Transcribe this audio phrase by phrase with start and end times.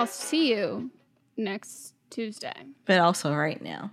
[0.00, 0.90] I'll see you
[1.36, 2.54] next Tuesday.
[2.86, 3.90] But also right now.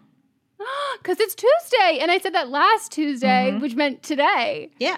[1.02, 2.00] Because it's Tuesday.
[2.02, 3.62] And I said that last Tuesday, Mhm.
[3.62, 4.72] which meant today.
[4.80, 4.98] Yeah.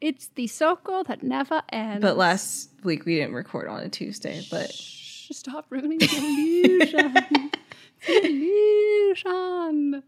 [0.00, 2.02] It's the circle that never ends.
[2.02, 7.14] But last week we didn't record on a Tuesday, but Shh, Stop ruining the illusion.
[8.06, 10.02] The illusion.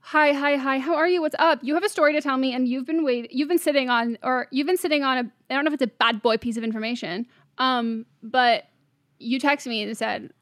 [0.00, 0.78] Hi, hi, hi.
[0.78, 1.20] How are you?
[1.20, 1.60] What's up?
[1.62, 3.30] You have a story to tell me, and you've been wait.
[3.32, 5.30] You've been sitting on, or you've been sitting on a.
[5.50, 7.26] I don't know if it's a bad boy piece of information.
[7.58, 8.64] Um, but
[9.18, 10.32] you texted me and said,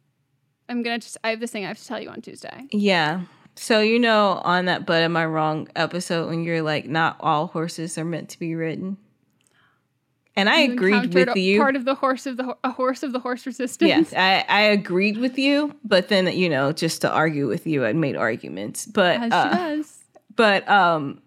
[0.68, 1.16] "I'm gonna just.
[1.24, 3.22] I have this thing I have to tell you on Tuesday." yeah.
[3.58, 7.46] So you know on that but am I wrong episode when you're like not all
[7.46, 8.98] horses are meant to be ridden.
[10.38, 11.58] And I You agreed with a you.
[11.58, 13.88] Part of the horse of the a horse of the horse resistance.
[13.88, 17.86] Yes, I, I agreed with you, but then you know, just to argue with you,
[17.86, 18.84] I made arguments.
[18.84, 20.04] But as uh, she does.
[20.34, 21.22] But um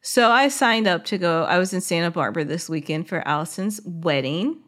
[0.00, 1.42] so I signed up to go.
[1.42, 4.58] I was in Santa Barbara this weekend for Allison's wedding.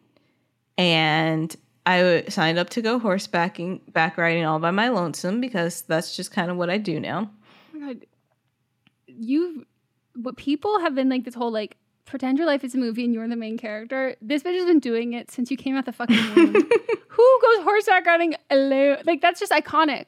[0.77, 1.55] And
[1.87, 6.31] I signed up to go horsebacking, back riding all by my lonesome because that's just
[6.31, 7.31] kind of what I do now.
[7.75, 8.07] Oh my god,
[9.07, 9.67] you,
[10.15, 11.77] what people have been like this whole like
[12.11, 14.17] pretend your life is a movie and you're the main character.
[14.21, 16.55] This bitch has been doing it since you came out the fucking womb.
[16.55, 18.99] Who goes horseback riding alone?
[19.05, 20.07] Like that's just iconic,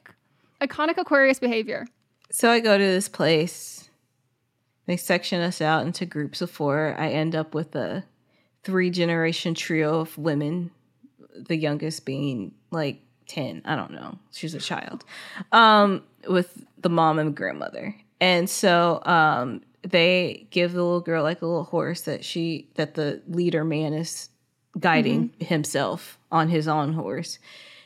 [0.61, 1.87] iconic Aquarius behavior.
[2.29, 3.89] So I go to this place.
[4.85, 6.95] They section us out into groups of four.
[6.97, 8.03] I end up with a
[8.63, 10.71] three generation trio of women,
[11.35, 13.61] the youngest being like 10.
[13.65, 14.17] I don't know.
[14.31, 15.03] She's a child.
[15.51, 17.95] Um, with the mom and grandmother.
[18.21, 22.93] And so um they give the little girl like a little horse that she that
[22.93, 24.29] the leader man is
[24.79, 27.39] guiding himself on his own horse.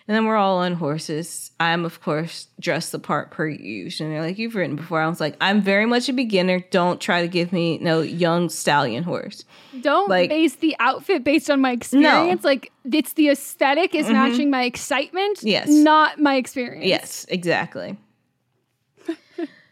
[0.07, 1.51] And then we're all on horses.
[1.59, 4.07] I'm of course dressed the part per usual.
[4.07, 5.01] And they're like, You've ridden before.
[5.01, 6.62] I was like, I'm very much a beginner.
[6.71, 9.44] Don't try to give me no young stallion horse.
[9.81, 12.44] Don't Like- base the outfit based on my experience.
[12.44, 12.50] No.
[12.50, 15.39] Like it's the aesthetic is matching my excitement.
[15.39, 15.48] Mm-hmm.
[15.48, 15.68] Yes.
[15.69, 16.86] Not my experience.
[16.86, 17.98] Yes, exactly.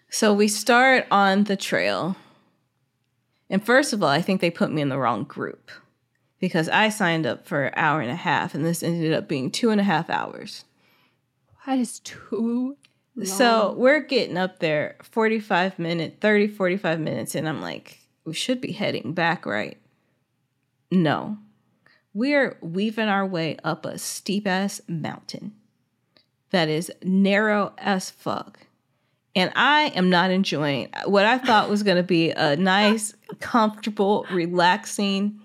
[0.10, 2.18] so we start on the trail.
[3.50, 5.72] And first of all, I think they put me in the wrong group
[6.40, 9.52] because I signed up for an hour and a half, and this ended up being
[9.52, 10.66] two and a half hours.
[11.66, 12.78] That is too
[13.24, 18.60] So we're getting up there 45 minutes, 30, 45 minutes, and I'm like, we should
[18.60, 19.78] be heading back, right?
[20.92, 21.38] No.
[22.14, 25.54] We're weaving our way up a steep ass mountain
[26.52, 28.60] that is narrow as fuck.
[29.36, 34.26] And I am not enjoying what I thought was going to be a nice, comfortable,
[34.32, 35.42] relaxing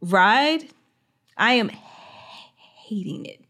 [0.00, 0.64] ride.
[1.36, 3.40] I am hating it.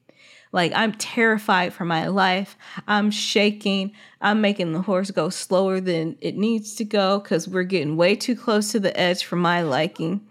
[0.53, 2.57] Like I'm terrified for my life.
[2.87, 3.93] I'm shaking.
[4.21, 8.15] I'm making the horse go slower than it needs to go because we're getting way
[8.15, 10.27] too close to the edge for my liking.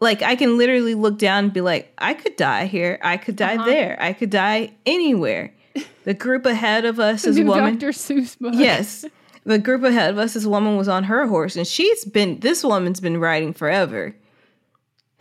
[0.00, 2.98] Like I can literally look down and be like, I could die here.
[3.02, 3.64] I could die uh-huh.
[3.64, 3.96] there.
[4.00, 5.52] I could die anywhere.
[6.04, 7.78] The group ahead of us is a woman.
[7.78, 7.92] Dr.
[7.92, 8.54] Seuss book.
[8.56, 9.04] Yes.
[9.44, 12.62] The group ahead of us, this woman was on her horse, and she's been, this
[12.62, 14.14] woman's been riding forever,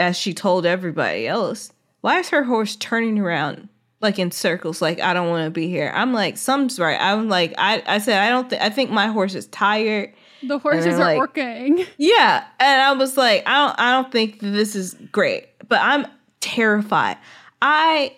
[0.02, 1.72] as she told everybody else.
[2.02, 3.70] Why is her horse turning around
[4.02, 4.82] like in circles?
[4.82, 5.92] Like, I don't want to be here.
[5.94, 7.00] I'm like, something's right.
[7.00, 10.12] I'm like, I, I said, I don't think, I think my horse is tired.
[10.44, 11.86] The horses are like- working.
[11.98, 12.44] Yeah.
[12.60, 16.08] And I was like, I don't, I don't think that this is great, but I'm
[16.40, 17.18] terrified.
[17.62, 18.16] I,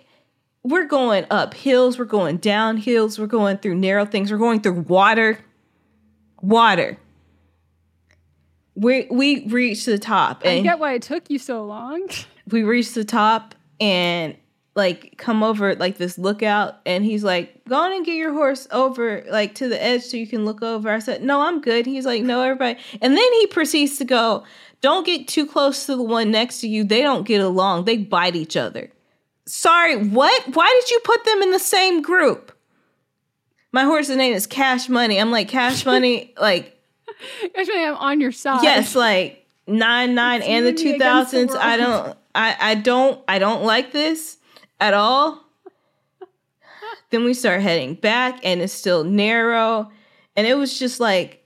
[0.63, 4.62] we're going up hills, we're going down hills, we're going through narrow things, we're going
[4.62, 5.38] through water,
[6.41, 6.97] water.
[8.75, 12.08] We we reached the top And I get why it took you so long.
[12.50, 14.36] we reached the top and
[14.75, 18.68] like come over like this lookout and he's like go on and get your horse
[18.72, 20.90] over like to the edge so you can look over.
[20.90, 21.86] I said no i'm good.
[21.86, 22.80] He's like no everybody.
[23.02, 24.44] And then he proceeds to go
[24.81, 26.84] don't get too close to the one next to you.
[26.84, 27.86] They don't get along.
[27.86, 28.92] They bite each other.
[29.46, 30.56] Sorry what?
[30.56, 32.52] Why did you put them in the same group?
[33.72, 35.19] My horse's name is cash money.
[35.19, 36.34] I'm like cash money?
[36.40, 36.73] Like
[37.57, 38.63] Actually, I'm on your side.
[38.63, 42.18] yes like nine nine It's and the two and me against the thousands i don't
[42.36, 44.38] i i don't i don't like this
[44.81, 45.42] at all
[47.12, 49.89] then we start heading back and it's still narrow
[50.36, 51.45] and it was just like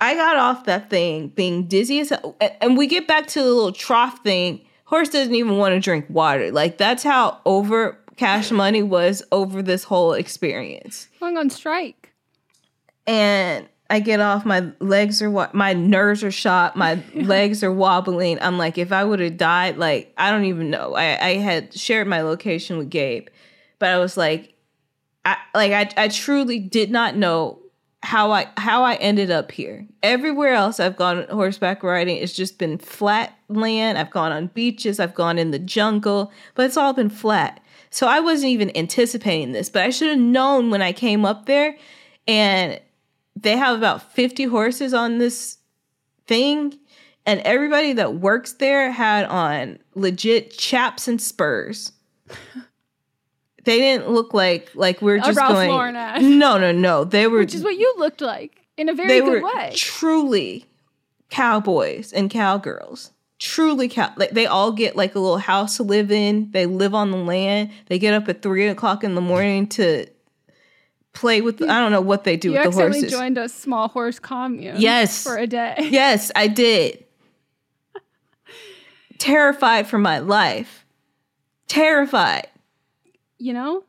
[0.00, 2.36] i got off that thing being dizzy as hell.
[2.60, 6.06] And we get back to the little trough thing horse doesn't even want to drink
[6.08, 12.12] water like that's how over cash money was over this whole experience Going on strike.
[13.08, 17.72] and I get off, my legs are wa- my nerves are shot, my legs are
[17.72, 18.38] wobbling.
[18.40, 20.94] I'm like, if I would have died, like I don't even know.
[20.94, 23.28] I, I had shared my location with Gabe,
[23.78, 24.54] but I was like,
[25.24, 27.60] I like I I truly did not know
[28.02, 29.86] how I how I ended up here.
[30.02, 33.96] Everywhere else I've gone horseback riding, it's just been flat land.
[33.98, 37.60] I've gone on beaches, I've gone in the jungle, but it's all been flat.
[37.90, 41.46] So I wasn't even anticipating this, but I should have known when I came up
[41.46, 41.74] there
[42.26, 42.78] and
[43.42, 45.58] they have about 50 horses on this
[46.26, 46.78] thing
[47.26, 51.92] and everybody that works there had on legit chaps and spurs.
[53.64, 56.38] They didn't look like like we're just Ralph going Lauren.
[56.38, 57.04] No no no.
[57.04, 59.72] They were Which is what you looked like in a very they good were way.
[59.74, 60.64] truly
[61.28, 63.10] cowboys and cowgirls.
[63.38, 66.50] Truly cow like they all get like a little house to live in.
[66.52, 67.70] They live on the land.
[67.88, 70.06] They get up at three o'clock in the morning to
[71.14, 73.88] play with i don't know what they do you with the horses joined a small
[73.88, 74.76] horse commune.
[74.78, 75.22] Yes.
[75.22, 75.74] For a day.
[75.90, 77.04] Yes, I did.
[79.18, 80.86] Terrified for my life.
[81.66, 82.46] Terrified.
[83.38, 83.84] You know?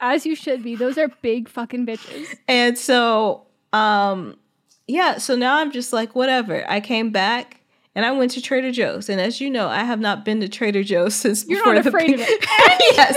[0.00, 0.76] As you should be.
[0.76, 2.36] Those are big fucking bitches.
[2.46, 4.36] And so, um,
[4.86, 6.64] yeah, so now I'm just like, whatever.
[6.70, 7.60] I came back
[7.94, 9.08] and I went to Trader Joe's.
[9.08, 11.82] And as you know, I have not been to Trader Joe's since You're before not
[11.84, 12.44] the afraid of it.
[12.96, 13.14] yes,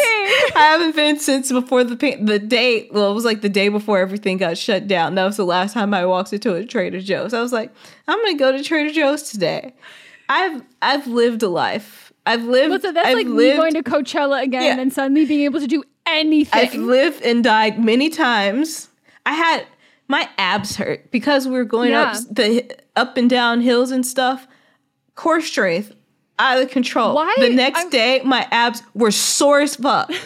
[0.56, 2.90] I haven't been since before the the day.
[2.92, 5.16] Well, it was like the day before everything got shut down.
[5.16, 7.34] That was the last time I walked into a Trader Joe's.
[7.34, 7.72] I was like,
[8.08, 9.74] I'm gonna go to Trader Joe's today.
[10.30, 12.12] I've I've lived a life.
[12.26, 12.70] I've lived.
[12.72, 14.80] Well, so that's I've like me going to Coachella again Yeah.
[14.82, 16.60] and suddenly being able to do anything.
[16.62, 18.90] I've lived and died many times.
[19.26, 19.66] I had
[20.10, 24.46] my abs hurt because we were going up the up and down hills and stuff.
[25.18, 25.92] Core strength
[26.40, 27.14] out of control.
[27.16, 30.10] Why- The next I'm- day, my abs were sore as fuck.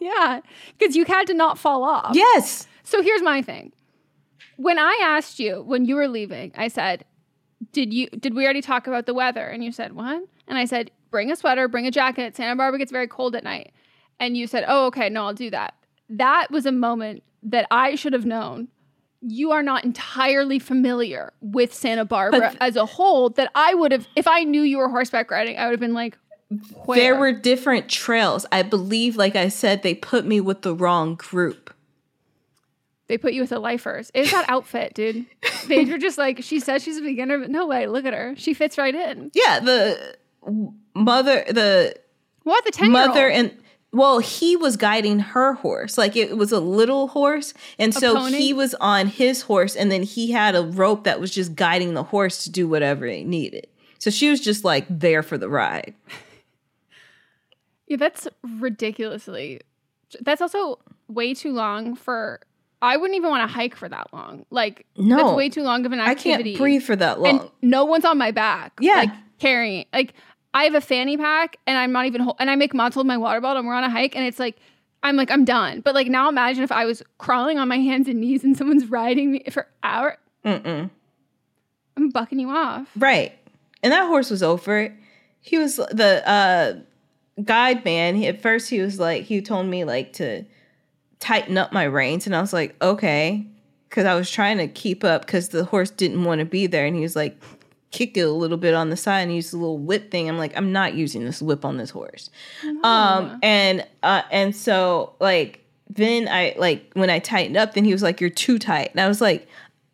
[0.00, 0.40] Yeah,
[0.76, 2.16] because you had to not fall off.
[2.16, 2.66] Yes.
[2.82, 3.70] So here's my thing.
[4.56, 7.04] When I asked you when you were leaving, I said,
[7.70, 10.64] "Did you did we already talk about the weather?" And you said, "What?" And I
[10.64, 12.34] said, "Bring a sweater, bring a jacket.
[12.34, 13.70] Santa Barbara gets very cold at night."
[14.18, 15.74] And you said, "Oh, okay, no, I'll do that."
[16.10, 18.66] That was a moment that I should have known.
[19.24, 23.30] You are not entirely familiar with Santa Barbara But- as a whole.
[23.30, 25.94] That I would have, if I knew you were horseback riding, I would have been
[25.94, 26.18] like,
[26.84, 26.98] Where?
[26.98, 28.44] There were different trails.
[28.52, 31.72] I believe, like I said, they put me with the wrong group.
[33.08, 34.10] They put you with the lifers.
[34.14, 35.26] It's that outfit, dude.
[35.68, 38.34] They were just like, she says she's a beginner, but no way, look at her.
[38.36, 39.30] She fits right in.
[39.34, 40.16] Yeah, the
[40.94, 41.94] mother, the
[42.42, 43.54] What, the 10 mother, and
[43.92, 45.98] well, he was guiding her horse.
[45.98, 48.38] Like it was a little horse, and so pony?
[48.38, 51.94] he was on his horse, and then he had a rope that was just guiding
[51.94, 53.66] the horse to do whatever it needed.
[53.98, 55.94] So she was just like there for the ride.
[57.86, 59.60] Yeah, that's ridiculously.
[60.20, 62.40] That's also way too long for.
[62.80, 64.46] I wouldn't even want to hike for that long.
[64.50, 65.16] Like, No.
[65.16, 66.52] that's way too long of an I activity.
[66.52, 67.40] can't breathe for that long.
[67.40, 68.72] and no one's on my back.
[68.80, 68.94] Yeah.
[68.94, 69.84] like carrying.
[69.92, 70.14] Like,
[70.54, 72.20] I have a fanny pack, and I'm not even.
[72.20, 74.24] Hol- and I make Mott's hold my water bottle, and we're on a hike, and
[74.24, 74.56] it's like.
[75.04, 75.80] I'm like, I'm done.
[75.80, 78.86] But like now imagine if I was crawling on my hands and knees and someone's
[78.86, 80.16] riding me for hours.
[80.44, 80.90] Mm-mm.
[81.96, 82.88] I'm bucking you off.
[82.96, 83.36] Right.
[83.82, 84.92] And that horse was over it.
[85.40, 86.74] He was the uh
[87.42, 88.14] guide man.
[88.14, 90.44] He, at first he was like he told me like to
[91.18, 93.44] tighten up my reins and I was like, "Okay."
[93.90, 96.86] Cuz I was trying to keep up cuz the horse didn't want to be there
[96.86, 97.36] and he was like
[97.92, 100.28] kick it a little bit on the side and use a little whip thing.
[100.28, 102.30] I'm like, "I'm not using this whip on this horse."
[102.82, 107.92] Um and uh and so like then I like when I tightened up then he
[107.92, 109.46] was like, "You're too tight." And I was like,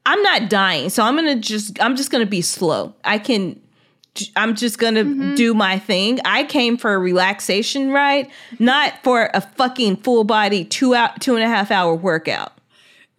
[0.06, 2.94] I'm not dying, so I'm gonna just I'm just gonna be slow.
[3.04, 3.60] I can
[4.36, 6.18] I'm just gonna do my thing.
[6.24, 8.28] I came for a relaxation ride,
[8.58, 12.52] not for a fucking full body two out two and a half hour workout.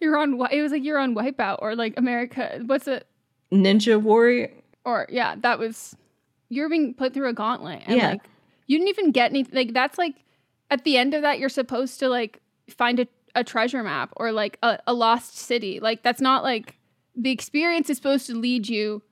[0.00, 0.40] You're on.
[0.50, 2.60] It was like you're on Wipeout or like America.
[2.66, 3.06] What's it?
[3.52, 4.50] Ninja warrior.
[4.84, 5.96] Or yeah, that was.
[6.48, 8.08] You're being put through a gauntlet, and Yeah.
[8.10, 8.22] like
[8.66, 10.14] you didn't even get anything Like that's like
[10.70, 14.32] at the end of that, you're supposed to like find a, a treasure map or
[14.32, 15.78] like a, a lost city.
[15.80, 16.76] Like that's not like
[17.16, 19.02] the experience is supposed to lead you.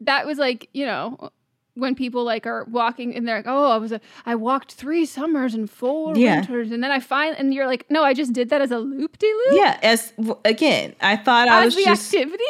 [0.00, 1.30] That was like you know
[1.74, 5.06] when people like are walking and they're like, oh, I was a, I walked three
[5.06, 6.36] summers and four Yeah.
[6.36, 8.78] winters, and then I find and you're like, no, I just did that as a
[8.78, 9.58] loop de loop.
[9.60, 10.12] Yeah, as
[10.44, 12.44] again, I thought I was the just activity.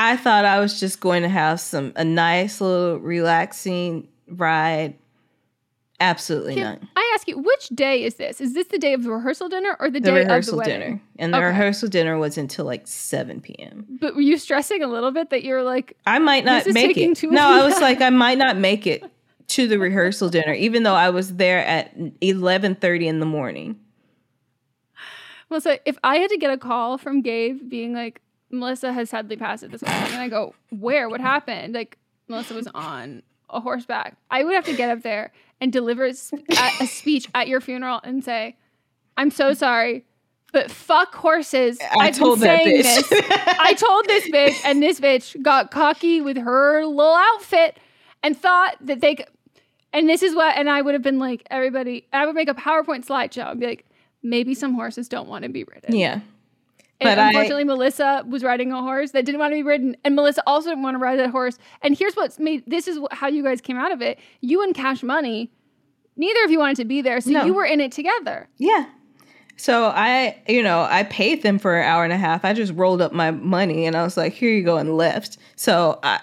[0.00, 4.94] I thought I was just going to have some a nice little relaxing ride.
[6.00, 6.78] Absolutely Can not.
[6.94, 8.40] I ask you, which day is this?
[8.40, 10.80] Is this the day of the rehearsal dinner or the, The day of the wedding?
[10.80, 11.00] dinner.
[11.18, 11.46] And the Okay.
[11.46, 13.84] rehearsal dinner was until like 7 p.m.
[14.00, 17.16] But were you stressing a little bit that you're like, I might not make it.
[17.16, 17.40] too No.
[17.40, 19.02] I was like, I might not make it
[19.48, 23.80] to the rehearsal dinner, even though I was there at eleven thirty in the morning.
[25.48, 28.20] well, so if I had to get a call from Gabe being like,
[28.52, 31.08] Melisa has sadly passed at this wedding, and I go, where?
[31.08, 31.74] What happened?
[31.74, 31.98] Like,
[32.30, 34.16] Melisa was on a horseback.
[34.30, 36.44] I would have to get up there and deliver a, sp-
[36.80, 38.56] a, speech at your funeral and say,
[39.16, 40.04] I'm so sorry.
[40.52, 41.78] But fuck horses.
[41.80, 42.82] I I've told that bitch.
[42.82, 43.12] this.
[43.58, 47.78] I told this bitch, and this bitch got cocky with her little outfit
[48.22, 49.26] and thought that they could.
[49.92, 52.54] And this is what, and I would have been like, everybody, I would make a
[52.54, 53.86] PowerPoint slideshow and be like,
[54.22, 55.96] maybe some horses don't want to be ridden.
[55.96, 56.20] Yeah.
[57.00, 59.96] And But I- unfortunately, Melisa was riding a horse that didn't want to be ridden,
[60.04, 61.56] and Melisa also didn't want to ride that horse.
[61.82, 64.18] And here's what's made this is how you guys came out of it.
[64.40, 65.52] You and Cash Money,
[66.16, 67.44] neither of you wanted to be there, so No.
[67.44, 68.48] you were in it together.
[68.58, 68.86] Yeah.
[69.56, 72.44] So I, you know, I paid them for an hour and a half.
[72.44, 75.36] I just rolled up my money and I was like, here you go, and left.
[75.56, 76.20] So I,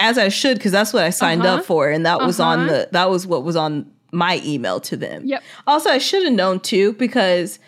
[0.00, 1.56] as I should, because that's what I signed Uh-huh.
[1.58, 1.88] up for.
[1.90, 2.68] And that was on Uh-huh.
[2.72, 5.22] the, that was what was on my email to them.
[5.26, 5.42] Yep.
[5.66, 7.58] Also, I should have known too, because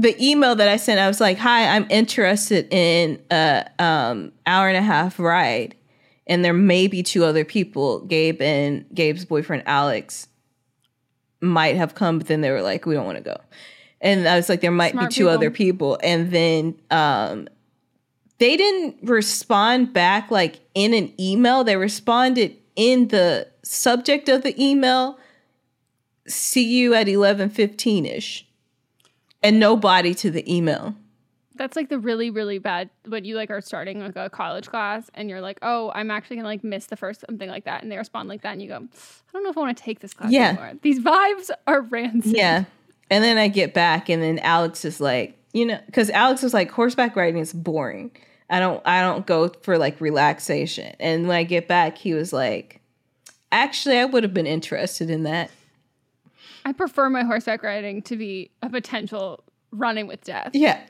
[0.00, 4.68] the email that I sent, I was like, hi, I'm interested in a um, hour
[4.68, 5.74] and a half ride.
[6.26, 10.28] And there may be two other people, Gabe and Gabe's boyfriend, Alex,
[11.40, 13.36] might have come, but then they were like, we don't want to go.
[14.00, 15.34] And I was like, there might Smart be two people.
[15.34, 15.98] other people.
[16.02, 17.48] And then um,
[18.38, 21.62] they didn't respond back like in an email.
[21.64, 25.18] They responded in the subject of the email,
[26.26, 28.46] see you at 1115 ish.
[29.42, 30.94] And no body to the email.
[31.56, 35.10] That's like the really, really bad when you like are starting like a college class
[35.14, 37.92] and you're like, oh, I'm actually gonna like miss the first something like that, and
[37.92, 40.00] they respond like that, and you go, I don't know if I want to take
[40.00, 40.48] this class Yeah.
[40.50, 40.72] anymore.
[40.82, 42.36] These vibes are rancid.
[42.36, 42.64] Yeah.
[43.10, 46.54] And then I get back and then Alex is like, you know, because Alex was
[46.54, 48.12] like, horseback riding is boring.
[48.48, 50.94] I don't I don't go for like relaxation.
[51.00, 52.80] And when I get back, he was like,
[53.52, 55.50] actually, I would have been interested in that.
[56.64, 60.50] I prefer my horseback riding to be a potential running with death.
[60.52, 60.80] Yeah.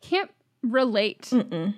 [0.00, 0.30] Can't
[0.62, 1.22] relate.
[1.32, 1.74] Mm-mm.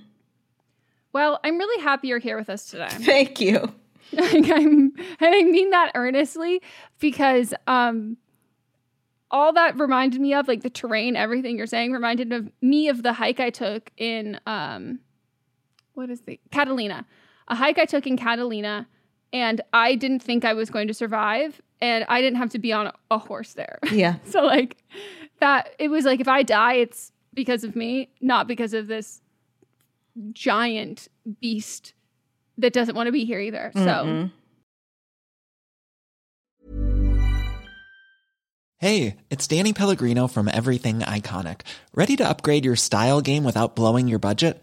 [1.12, 2.88] Well, I'm really happy you're here with us today.
[2.90, 3.74] Thank you.
[4.12, 6.62] like I'm, and I mean that earnestly
[6.98, 8.16] because um,
[9.30, 13.02] all that reminded me of like the terrain, everything you're saying reminded of me of
[13.02, 15.00] the hike I took in um,
[15.94, 17.04] what is the Catalina,
[17.48, 18.86] a hike I took in Catalina,
[19.32, 22.72] and I didn't think I was going to survive, and I didn't have to be
[22.72, 23.78] on a horse there.
[23.90, 24.16] Yeah.
[24.24, 24.76] so like
[25.40, 29.20] that, it was like if I die, it's because of me, not because of this
[30.32, 31.08] giant
[31.40, 31.94] beast
[32.58, 33.70] that doesn't want to be here either.
[33.74, 33.80] So.
[33.80, 34.32] Mm-mm.
[38.80, 41.62] Hey, it's Danny Pellegrino from Everything Iconic.
[41.94, 44.62] Ready to upgrade your style game without blowing your budget?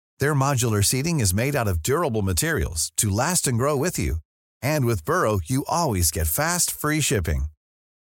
[0.21, 4.17] Their modular seating is made out of durable materials to last and grow with you.
[4.61, 7.45] And with Burrow, you always get fast, free shipping.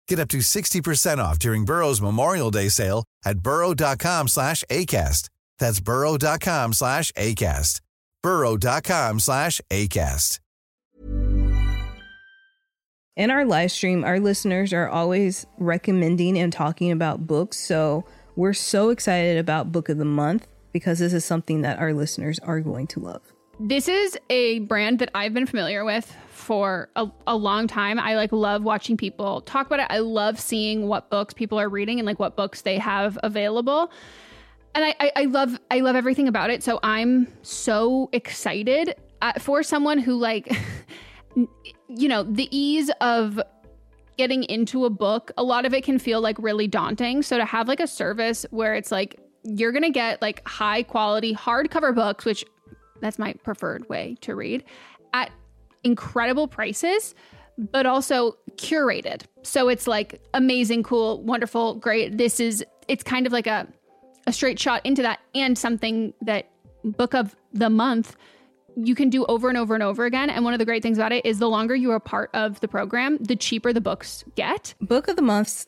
[0.07, 5.29] Get up to 60% off during Burrow's Memorial Day sale at burrow.com slash ACAST.
[5.57, 7.81] That's burrow.com slash ACAST.
[8.21, 10.39] burrow.com slash ACAST.
[13.15, 17.57] In our live stream, our listeners are always recommending and talking about books.
[17.57, 21.93] So we're so excited about Book of the Month because this is something that our
[21.93, 23.21] listeners are going to love.
[23.59, 27.99] This is a brand that I've been familiar with for a, a, long time.
[27.99, 29.87] I like love watching people talk about it.
[29.89, 33.91] I love seeing what books people are reading and like what books they have available.
[34.75, 36.63] And I, I, I love I love everything about it.
[36.63, 40.51] So I'm so excited uh, for someone who like
[41.87, 43.39] you know, the ease of
[44.17, 47.21] getting into a book, a lot of it can feel like really daunting.
[47.21, 50.83] So to have like a service where it's like you're going to get like high
[50.83, 52.45] quality hardcover books, which
[53.01, 54.63] that's my preferred way to read,
[55.13, 55.31] at
[55.83, 57.13] incredible prices,
[57.57, 59.23] but also curated.
[59.43, 62.17] So it's like amazing, cool, wonderful, great.
[62.17, 63.67] This is it's kind of like a
[64.25, 66.49] a straight shot into that and something that
[66.83, 68.15] book of the month
[68.75, 70.29] you can do over and over and over again.
[70.29, 72.59] And one of the great things about it is the longer you are part of
[72.59, 74.73] the program, the cheaper the books get.
[74.81, 75.67] Book of the Month's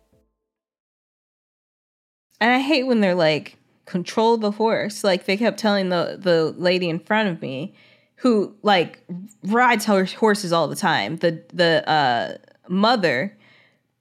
[2.41, 5.03] And I hate when they're like, control the horse.
[5.03, 7.73] Like they kept telling the the lady in front of me,
[8.15, 8.99] who like
[9.43, 11.17] rides horses all the time.
[11.17, 13.37] The the uh, mother,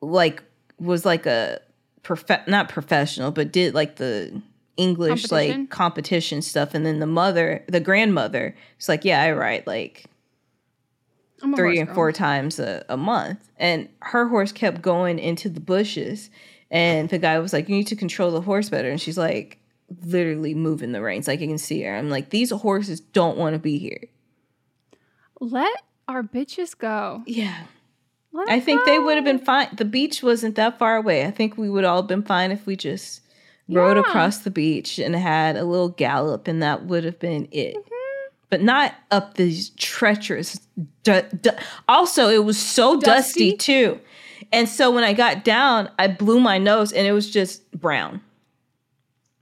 [0.01, 0.43] like,
[0.79, 1.61] was like a
[2.03, 4.41] prof- not professional, but did like the
[4.77, 5.61] English competition?
[5.61, 6.75] like competition stuff.
[6.75, 10.07] And then the mother, the grandmother, was like, yeah, I ride like
[11.57, 13.51] three and four times a, a month.
[13.59, 16.31] And her horse kept going into the bushes
[16.71, 18.91] and the guy was like, You need to control the horse better.
[18.91, 19.59] And she's like,
[20.05, 21.27] literally moving the reins.
[21.27, 21.95] Like I can see her.
[21.95, 24.05] I'm like, These horses don't want to be here.
[25.41, 27.23] Let our bitches go.
[27.27, 27.65] Yeah.
[28.49, 28.87] I think go.
[28.87, 29.69] they would have been fine.
[29.73, 31.27] The beach wasn't that far away.
[31.27, 33.23] I think we would all have been fine if we just
[33.67, 33.81] yeah.
[33.81, 37.75] rode across the beach and had a little gallop, and that would have been it.
[37.75, 38.35] Mm-hmm.
[38.49, 40.61] But not up these treacherous.
[41.05, 44.01] Du- du- also, it was so dusty, dusty too.
[44.53, 48.21] And so when I got down, I blew my nose and it was just brown.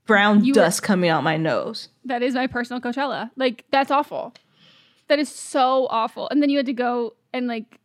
[0.06, 1.88] Brown you dust were, coming out my nose.
[2.04, 3.30] That is my personal Coachella.
[3.36, 4.34] Like, that's awful.
[5.08, 6.28] That is so awful.
[6.30, 7.78] And then you had to go and, like,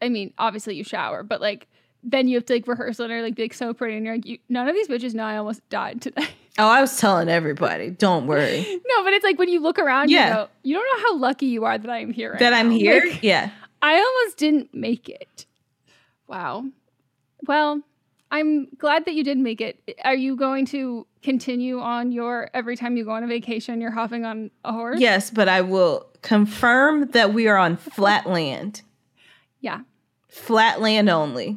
[0.00, 1.66] I mean, obviously you shower, but like,
[2.04, 4.26] then you have to like rehearse and like be like so pretty and you're like
[4.26, 6.26] you, none of these bitches know I almost died today.
[6.56, 8.60] Oh, I was telling everybody, don't worry.
[8.86, 10.28] no, but it's like when you look around, yeah.
[10.28, 12.30] you go, you don't know how lucky you are that I'm here.
[12.30, 12.58] Right that now.
[12.58, 13.02] I'm here.
[13.04, 13.50] Like, yeah.
[13.82, 15.46] I almost didn't make it.
[16.34, 16.64] Wow.
[17.46, 17.80] Well,
[18.32, 19.96] I'm glad that you did make it.
[20.04, 23.92] Are you going to continue on your every time you go on a vacation, you're
[23.92, 24.98] hopping on a horse?
[24.98, 28.82] Yes, but I will confirm that we are on flat land.
[29.60, 29.82] Yeah.
[30.28, 31.56] Flat land only.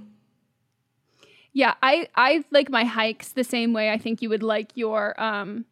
[1.54, 5.20] Yeah, I I like my hikes the same way I think you would like your
[5.20, 5.66] um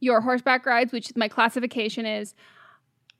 [0.00, 2.34] your horseback rides, which my classification is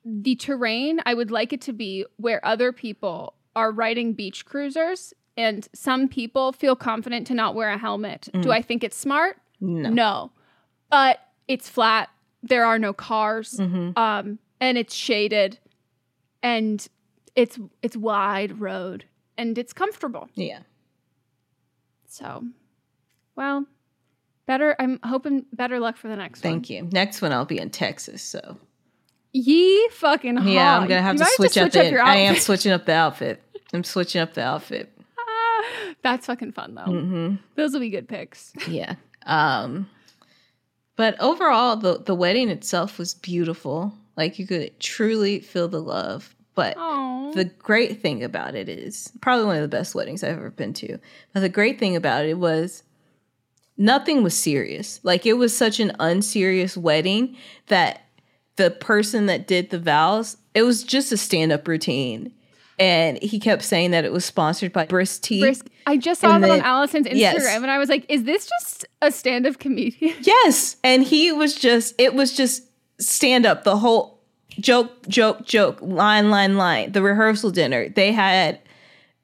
[0.03, 5.13] the terrain I would like it to be where other people are riding beach cruisers
[5.37, 8.29] and some people feel confident to not wear a helmet.
[8.33, 8.43] Mm.
[8.43, 9.37] Do I think it's smart?
[9.59, 9.89] No.
[9.89, 10.31] No.
[10.89, 12.09] But it's flat.
[12.43, 13.53] There are no cars.
[13.53, 13.97] Mm-hmm.
[13.97, 15.57] Um, and it's shaded
[16.43, 16.87] and
[17.35, 19.05] it's it's wide road
[19.37, 20.29] and it's comfortable.
[20.35, 20.59] Yeah.
[22.07, 22.45] So,
[23.35, 23.65] well,
[24.45, 26.61] better I'm hoping better luck for the next Thank one.
[26.61, 26.89] Thank you.
[26.91, 28.57] Next one I'll be in Texas, so
[29.33, 30.47] Ye fucking hog.
[30.47, 32.03] Yeah, I'm gonna have to switch, have to switch, up, the.
[32.03, 33.41] I am switching up the outfit.
[33.73, 34.91] I'm switching up the outfit.
[35.17, 35.63] Ah,
[36.01, 36.91] that's fucking fun though.
[36.91, 37.35] Mm-hmm.
[37.55, 38.53] Those will be good picks.
[38.67, 38.95] Yeah.
[39.25, 39.89] Um,
[40.97, 43.93] but overall, the the wedding itself was beautiful.
[44.17, 46.35] Like you could truly feel the love.
[46.53, 47.33] But Aww.
[47.33, 50.73] the great thing about it is probably one of the best weddings I've ever been
[50.73, 50.97] to.
[51.33, 52.83] But the great thing about it was
[53.77, 54.99] nothing was serious.
[55.03, 58.01] Like it was such an unserious wedding that
[58.55, 62.31] the person that did the vows, it was just a stand up routine.
[62.79, 65.41] And he kept saying that it was sponsored by Brisk Tea.
[65.41, 65.67] Brisk.
[65.85, 67.55] I just saw and that then, on Allison's Instagram yes.
[67.55, 70.15] and I was like, is this just a stand up comedian?
[70.21, 70.77] Yes.
[70.83, 72.63] And he was just, it was just
[72.99, 74.19] stand up the whole
[74.59, 76.91] joke, joke, joke, line, line, line.
[76.91, 78.59] The rehearsal dinner, they had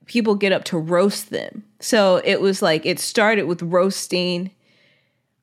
[0.05, 1.63] people get up to roast them.
[1.79, 4.51] So it was like, it started with roasting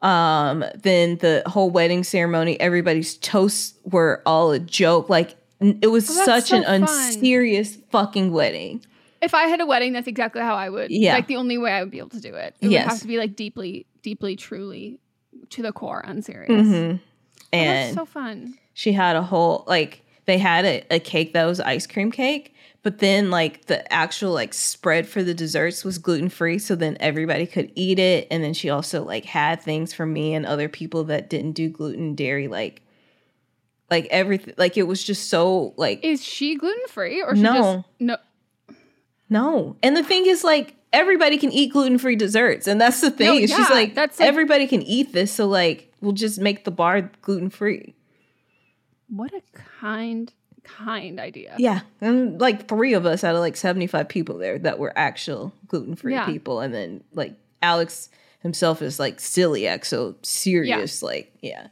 [0.05, 5.09] Um, then the whole wedding ceremony, everybody's toasts were all a joke.
[5.09, 6.83] Like it was Oh, such so an fun.
[6.83, 8.85] unserious fucking wedding.
[9.23, 10.91] If I had a wedding, that's exactly how I would.
[10.91, 11.15] Yeah.
[11.15, 12.55] Like the only way I would be able to do it.
[12.61, 12.85] It Yes.
[12.85, 15.01] would have to be like deeply, deeply, truly
[15.51, 16.51] to the core unserious.
[16.67, 17.01] Mhm.
[17.01, 18.59] Oh, And that's so fun.
[18.75, 22.54] she had a whole like they had a, a cake that was ice cream cake
[22.85, 26.97] but then like the actual like spread for the desserts was gluten free so then
[27.01, 30.69] everybody could eat it and then she also like had things for me and other
[30.69, 32.83] people that didn't do gluten dairy like
[33.91, 37.53] like everything like it was just so like Is she gluten free or she No.
[37.55, 38.17] just no?
[39.29, 43.11] no and the thing is like everybody can eat gluten free desserts and that's the
[43.11, 46.39] thing No, it's just like that's like- everybody can eat this so like we'll just
[46.39, 47.95] make the bar gluten free
[49.09, 49.43] What a
[49.81, 50.33] kind,
[50.65, 51.55] kind idea.
[51.59, 54.93] Yeah, and like three of us out of like seventy five people there that were
[54.97, 56.27] actual gluten free Yeah.
[56.27, 58.09] people, and then like Alex
[58.41, 61.69] himself is like celiac, so serious, like yeah.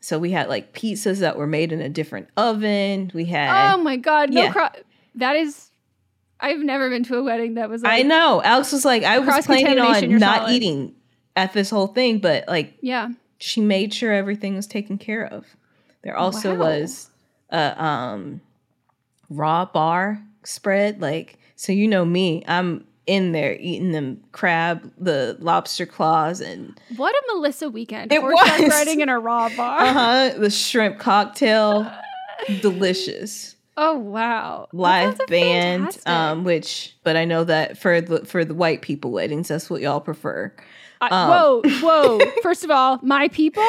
[0.00, 3.10] So we had like pizzas that were made in a different oven.
[3.14, 4.52] We had Oh my god, no Yeah.
[4.52, 4.82] cro-
[5.14, 5.70] That is.
[6.40, 7.82] I've never been to a wedding that was.
[7.82, 10.52] Like, I know Alex was like I was planning on not solid.
[10.52, 10.94] eating
[11.36, 13.08] at this whole thing, but like Yeah.
[13.38, 15.46] she made sure everything was taken care of.
[16.02, 16.60] There also Wow.
[16.82, 17.08] was
[17.56, 18.40] a um
[19.30, 21.00] raw bar spread.
[21.00, 26.78] Like, so you know me, I'm in there eating them crab, the lobster claws, and
[26.96, 28.12] What a Melisa weekend.
[28.12, 28.70] It Horseback was.
[28.70, 29.78] riding in a raw bar.
[29.80, 31.90] uh huh, the shrimp cocktail,
[32.60, 33.56] delicious.
[33.76, 34.68] Oh wow.
[34.72, 36.08] Live band, fantastic.
[36.08, 39.80] um, which, but I know that for the for the white people weddings, that's what
[39.80, 40.52] y'all prefer.
[41.00, 42.20] I- um, whoa, whoa.
[42.42, 43.64] First of all, my people,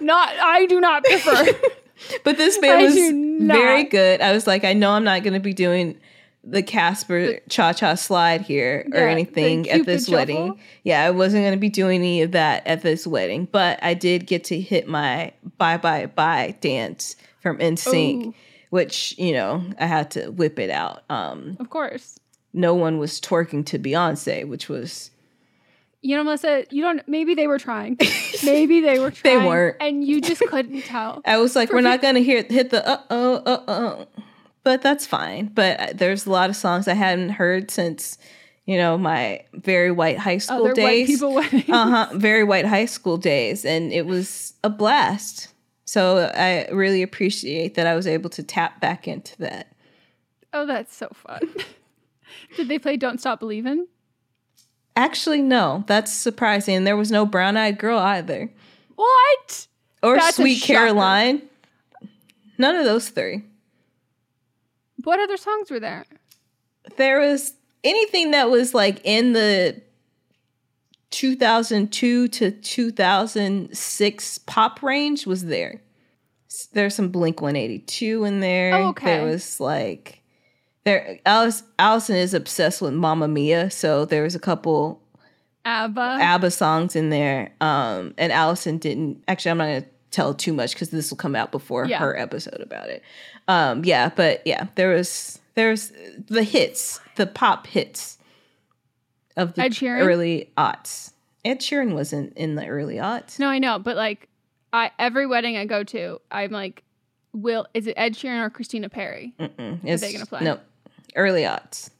[0.00, 1.46] not I do not prefer.
[2.24, 4.20] But this band was very good.
[4.20, 5.98] I was like, I know I'm not going to be doing
[6.42, 10.58] the Casper cha cha slide here or Yeah, anything at this wedding.
[10.82, 13.94] Yeah, I wasn't going to be doing any of that at this wedding, but I
[13.94, 18.34] did get to hit my bye bye bye dance from NSYNC, Ooh.
[18.70, 21.02] which, you know, I had to whip it out.
[21.08, 22.18] Um, of course.
[22.52, 25.10] no one was twerking to Beyonce, which was
[26.04, 27.96] You know, Melisa, you don't maybe they were trying.
[28.44, 29.38] Maybe they were trying.
[29.38, 29.76] They weren't.
[29.80, 31.22] And you just couldn't tell.
[31.24, 34.06] I was like, we're not gonna hear hit the uh oh uh oh,
[34.64, 35.46] but that's fine.
[35.46, 38.18] But uh, there's a lot of songs I hadn't heard since,
[38.66, 41.06] you know, my very white high school Other white days.
[41.06, 45.54] people uh huh, very white high school days, and it was a blast.
[45.86, 49.72] So I really appreciate that I was able to tap back into that.
[50.52, 51.40] Oh, that's so fun.
[52.56, 53.86] Did they play Don't Stop Believin'?
[54.96, 56.84] Actually, no, that's surprising.
[56.84, 58.50] There was no brown eyed girl either,
[58.94, 59.66] What?
[60.02, 60.62] or That's Sweet.
[60.62, 61.42] Caroline.
[62.58, 63.42] None of those three.
[65.02, 66.04] What other songs were there?
[66.96, 69.80] there was anything that was like in the
[71.10, 75.80] 2002 to 2006 pop range was there.
[76.72, 78.74] There's some Blink 182 in there.
[78.74, 79.06] Oh, okay.
[79.16, 80.20] There was like
[80.84, 85.00] there Alice Allison is obsessed with Mamma Mia, so there was a couple
[85.64, 86.18] ABBA.
[86.20, 87.52] ABBA songs in there.
[87.60, 89.50] Um, and Allison didn't actually.
[89.52, 91.98] I'm not gonna tell too much because this will come out before Yeah.
[91.98, 93.02] her episode about it.
[93.48, 95.92] Um, yeah, but yeah, there was there's
[96.28, 98.18] the hits, the pop hits
[99.36, 99.62] of the
[100.00, 101.12] early aughts.
[101.44, 103.38] Ed Sheeran wasn't in the early aughts.
[103.38, 104.28] no, I know, but like,
[104.72, 106.82] I every wedding I go to, I'm like,
[107.32, 109.34] will is it Ed Sheeran or Christina Perri?
[109.38, 109.84] Mm-mm.
[109.84, 110.40] Are they gonna play?
[110.42, 110.58] No,
[111.14, 111.90] early aughts.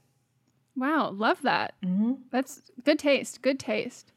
[0.77, 1.75] Wow, love that.
[1.85, 2.13] Mm-hmm.
[2.31, 3.43] That's good taste.
[3.43, 4.13] Good taste.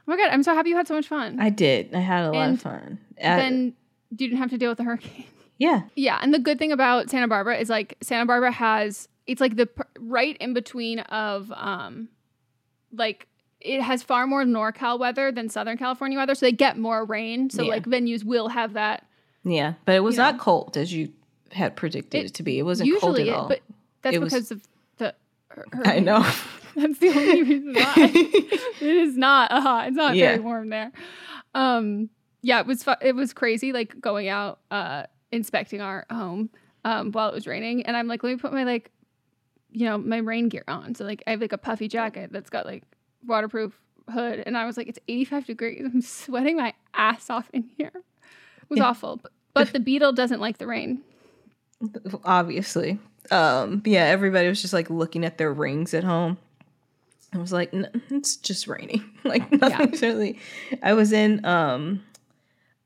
[0.00, 1.38] Oh my god, I'm so happy you had so much fun.
[1.38, 1.94] I did.
[1.94, 2.98] I had a lot And of fun.
[3.18, 3.74] I- then
[4.10, 5.26] you didn't have to deal with the hurricane.
[5.58, 9.40] yeah, Yeah, and the good thing about Santa Barbara is like Santa Barbara has it's
[9.40, 12.08] like the pr- right in between of um
[12.92, 13.26] like
[13.60, 17.50] it has far more NorCal weather than Southern California weather, so they get more rain.
[17.50, 17.68] So Yeah.
[17.70, 19.04] like venues will have that.
[19.44, 20.40] yeah, but it was not know.
[20.42, 21.12] cold as you
[21.52, 22.58] had predicted it, It to be.
[22.58, 23.48] It wasn't cold at it, all.
[23.48, 23.60] but
[24.02, 24.62] that's It was- because of
[24.98, 25.14] the.
[25.48, 26.20] hur- I know.
[26.76, 27.94] That's the only reason why.
[27.96, 29.88] it is not uh, hot.
[29.88, 30.28] It's not Yeah.
[30.30, 30.92] very warm there.
[31.52, 32.10] Um,
[32.42, 33.72] yeah, it was fu- it was crazy.
[33.72, 36.48] Like going out, uh, inspecting our home
[36.84, 38.92] um, while it was raining, and I'm like, let me put my like,
[39.72, 40.94] you know, my rain gear on.
[40.94, 42.84] So like, I have like a puffy jacket that's got like
[43.26, 43.76] waterproof
[44.08, 45.82] hood, and I was like, it's 85 degrees.
[45.84, 47.90] I'm sweating my ass off in here.
[47.94, 49.16] It was awful.
[49.16, 51.02] But, but the beetle doesn't like the rain.
[52.24, 52.98] Obviously.
[53.30, 56.38] Um, yeah, everybody was just like looking at their rings at home.
[57.32, 59.04] I was like, "N- it's just raining.
[59.24, 60.38] like nothing's really.
[60.82, 62.02] I was in um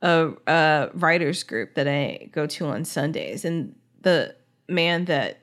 [0.02, 4.34] a, a writers group that I go to on Sundays, and the
[4.68, 5.38] man that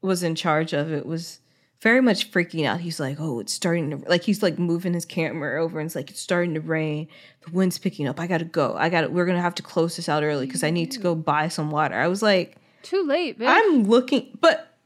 [0.00, 1.40] was in charge of it was
[1.82, 2.80] very much freaking out.
[2.80, 5.94] He's like, "Oh, it's starting to like." He's like moving his camera over, and it's
[5.94, 7.08] like it's starting to rain.
[7.44, 8.18] The wind's picking up.
[8.18, 8.74] I gotta go.
[8.74, 9.02] I got.
[9.02, 11.48] to We're gonna have to close this out early because I need to go buy
[11.48, 11.94] some water.
[11.94, 13.48] I was like, Too late, bitch.
[13.48, 14.76] I'm looking, but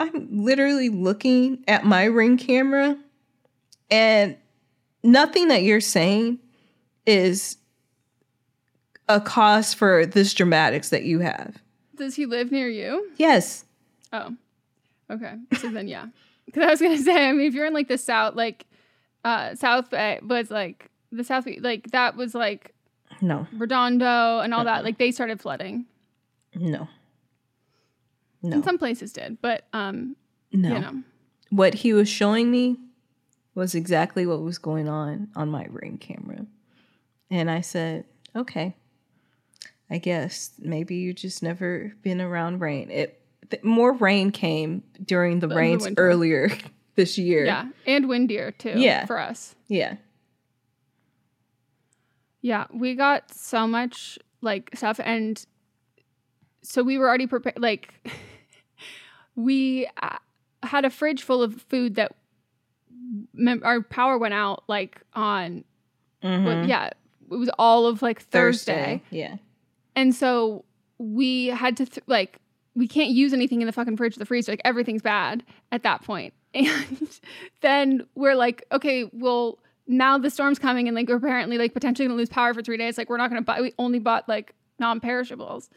[0.00, 2.96] I'm literally looking at my ring camera,
[3.90, 4.36] and
[5.04, 6.38] nothing that you're saying
[7.06, 7.56] is
[9.08, 11.56] a cause for this dramatics that you have.
[11.94, 13.08] Does he live near you?
[13.16, 13.64] Yes.
[14.12, 14.34] Oh,
[15.10, 15.34] okay.
[15.60, 16.06] So then, yeah.
[16.46, 18.66] Because I was gonna say, I mean, if you're in like the south, like
[19.24, 22.74] uh South Bay was like the South, like that was like
[23.20, 23.46] No.
[23.52, 24.84] Redondo and all that.
[24.84, 25.84] Like they started flooding.
[26.54, 26.88] No.
[28.42, 28.56] No.
[28.56, 30.16] And some places did, but um,
[30.52, 30.68] No.
[30.74, 31.02] you know,
[31.50, 32.76] What he was showing me
[33.54, 36.46] was exactly what was going on on my ring camera.
[37.30, 38.04] And I said,
[38.36, 38.76] okay,
[39.90, 42.90] I guess maybe you just never been around rain.
[42.90, 43.20] It
[43.50, 46.02] th- more rain came during the The rains winter.
[46.02, 46.50] earlier
[46.96, 47.44] this year.
[47.46, 48.74] yeah, and windier too.
[48.76, 49.06] Yeah.
[49.06, 49.54] for us.
[49.68, 49.96] Yeah.
[52.42, 55.44] Yeah, we got so much like stuff, and
[56.66, 57.58] so we were already prepared.
[57.58, 57.92] Like,
[59.36, 60.16] we uh,
[60.62, 62.12] had a fridge full of food that
[63.34, 65.64] mem- our power went out like on,
[66.22, 69.36] well, yeah, it was all of like Thursday, Yeah.
[69.94, 70.64] and so
[70.98, 72.40] we had to th- like
[72.74, 74.52] we can't use anything in the fucking fridge or the freezer.
[74.52, 76.32] Like everything's bad at that point.
[76.54, 77.20] And
[77.60, 82.08] then we're like, okay, well now the storm's coming and like we're apparently like potentially
[82.08, 82.96] gonna lose power for three days.
[82.96, 83.60] Like we're not gonna buy.
[83.60, 85.68] We only bought like non-perishables,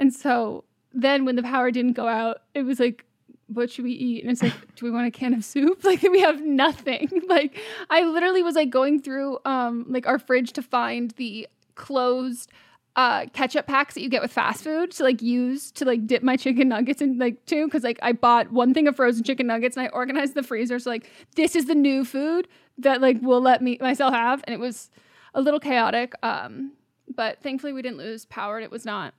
[0.00, 3.04] and so then when the power didn't go out, it was like.
[3.52, 4.22] What should we eat?
[4.22, 5.82] And it's like, do we want a can of soup?
[5.84, 7.08] Like we have nothing.
[7.28, 7.58] Like
[7.90, 12.48] I literally was like going through um like our fridge to find the closed
[12.94, 16.22] uh ketchup packs that you get with fast food to like use to like dip
[16.22, 19.48] my chicken nuggets in like too because like I bought one thing of frozen chicken
[19.48, 22.46] nuggets and I organized the freezer so like this is the new food
[22.78, 24.90] that like will let me myself have and it was
[25.34, 26.72] a little chaotic um
[27.14, 29.14] but thankfully we didn't lose power and it was not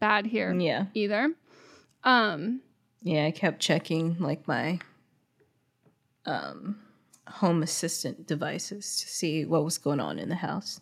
[0.00, 0.86] bad here Yeah.
[0.94, 1.34] either
[2.04, 2.60] um
[3.02, 4.78] Yeah, I kept checking like my
[6.26, 6.78] um
[7.26, 10.80] home assistant devices to see what was going on in the house.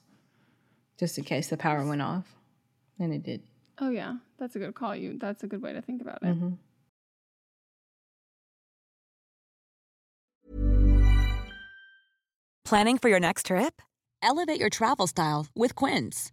[0.98, 2.26] Just in case the power went off.
[2.98, 3.42] And it did.
[3.78, 6.26] oh yeah that's a good call you that's a good way to think about it
[6.34, 6.56] Mhm.
[12.64, 13.80] Planning for your next trip?
[14.22, 16.32] Elevate your travel style with Quince.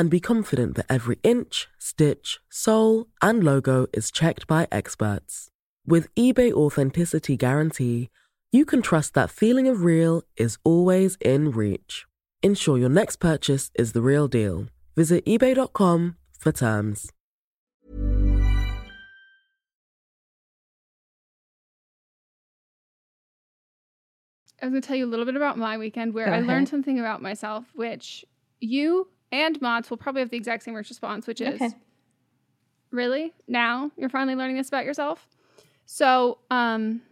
[0.00, 5.50] and be confident that every inch, stitch, sole, and logo is checked by experts.
[5.86, 8.08] With eBay Authenticity Guarantee,
[8.50, 12.06] you can trust that feeling of real is always in reach.
[12.42, 14.68] Ensure your next purchase is the real deal.
[14.96, 17.10] Visit eBay.com for terms.
[24.62, 26.36] I was going to tell you a little bit about my weekend where Go I
[26.36, 26.46] ahead.
[26.46, 28.24] learned something about myself, which
[28.60, 31.70] you and Mods will probably have the exact same response, which is Okay.
[32.90, 35.28] really now you're finally learning this about yourself.
[35.86, 37.02] So, um,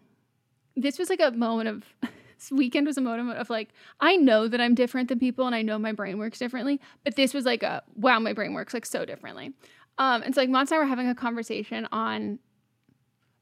[0.76, 1.84] this was like a moment of
[2.38, 5.54] this weekend was a moment of like I know that I'm different than people and
[5.54, 8.74] I know my brain works differently, but this was like a wow, my brain works
[8.74, 9.52] like so differently.
[9.98, 12.38] Um, and so like Mods and I were having a conversation on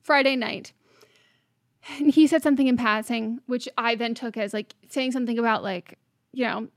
[0.02, 0.72] Friday night.
[1.98, 5.62] And he said something in passing, which I then took as like saying something about
[5.62, 5.98] like,
[6.32, 6.68] you know,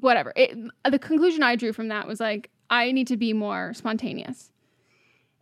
[0.00, 0.32] whatever.
[0.36, 0.56] It,
[0.88, 4.50] the conclusion I drew from that was like, I need to be more spontaneous.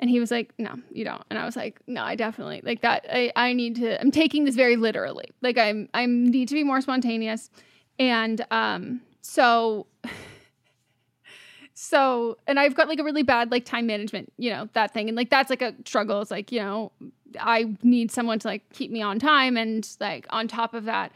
[0.01, 1.22] And he was like, no, you don't.
[1.28, 3.05] And I was like, no, I definitely like that.
[3.12, 5.26] I, I need to, I'm taking this very literally.
[5.42, 7.51] Like I'm, I need to be more spontaneous.
[7.98, 9.86] And, um, so,
[11.74, 15.09] so, and I've got like a really bad like time management, you know, that thing.
[15.09, 16.22] And like, that's like a struggle.
[16.22, 16.92] It's like, you know,
[17.38, 21.12] I need someone to like keep me on time and like on top of that.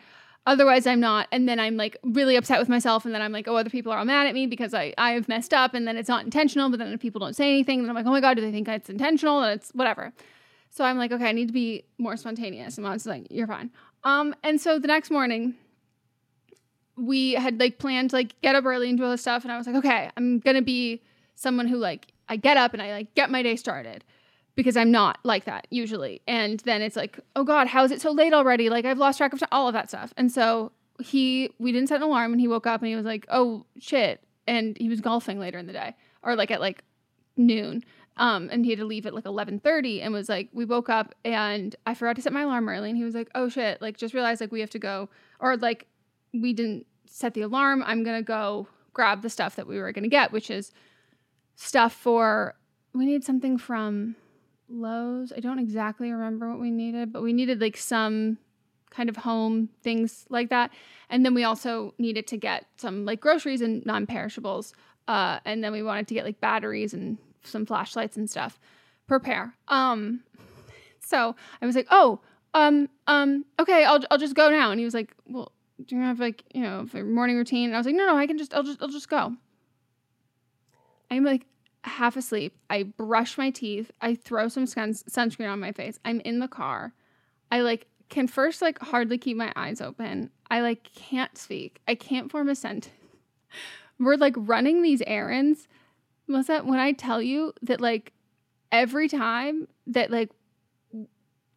[0.47, 1.27] Otherwise, I'm not.
[1.33, 3.05] And then I'm like really upset with myself.
[3.05, 5.13] And then I'm like, oh, other people are all mad at me because I, I
[5.13, 5.73] have messed up.
[5.73, 6.69] And then it's not intentional.
[6.69, 8.69] But then people don't say anything, then I'm like, oh my God, do they think
[8.69, 9.41] it's intentional?
[9.41, 10.13] And it's whatever.
[10.71, 12.77] So I'm like, okay, I need to be more spontaneous.
[12.77, 13.71] And mom's like, you're fine.
[14.03, 15.55] Um, and so the next morning,
[16.97, 19.45] we had like planned to like get up early and do all this stuff.
[19.45, 21.03] And I was like, okay, I'm gonna be
[21.37, 24.05] someone who like I get up and I like get my day started
[24.57, 26.23] because I'm not like that usually.
[26.27, 28.71] And then it's like, oh God, how is it so late already?
[28.71, 30.13] Like I've lost track of time, all of that stuff.
[30.17, 33.05] And so he, we didn't set an alarm and he woke up and he was
[33.05, 34.23] like, oh shit.
[34.47, 36.85] And he was golfing later in the day or like at like
[37.37, 37.85] noon.
[38.17, 41.15] Um, and he had to leave at like 11:30 and was like we woke up
[41.25, 43.97] and I forgot to set my alarm early and he was like oh shit like
[43.97, 45.09] just realized like we have to go
[45.41, 45.89] or like
[46.33, 49.91] we didn't set the alarm I'm going to go grab the stuff that we were
[49.91, 50.71] going to get which is
[51.57, 52.55] stuff for
[52.93, 54.15] we need something from
[54.69, 58.39] Lowe's I don't exactly remember what we needed but we needed like some
[58.91, 60.71] kind of home things like that
[61.11, 64.73] and then we also needed to get some like groceries and non-perishables
[65.09, 68.59] uh, and then we wanted to get like batteries and some flashlights and stuff
[69.23, 69.55] pair.
[69.69, 70.21] Um,
[71.01, 72.21] so I was like, oh,
[72.55, 74.71] um, um, okay, I'll I'll just go now.
[74.71, 75.53] And he was like, well,
[75.85, 77.67] do you have like you know morning routine?
[77.67, 79.35] And I was like, no, no, I can just I'll just I'll just go.
[81.11, 81.47] I'm like
[81.85, 82.57] half asleep.
[82.71, 83.91] I brush my teeth.
[84.01, 85.99] I throw some sun- sunscreen on my face.
[86.05, 86.93] I'm in the car.
[87.53, 90.31] I like can first like hardly keep my eyes open.
[90.51, 91.81] I like can't speak.
[91.87, 92.93] I can't form a sentence.
[93.99, 95.69] We're like running these errands.
[96.29, 98.13] Melisa, when I tell you that like
[98.73, 100.31] every time that like